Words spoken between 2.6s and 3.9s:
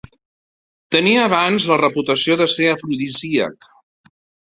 afrodisíac.